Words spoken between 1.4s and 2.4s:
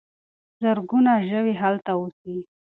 هلته اوسي.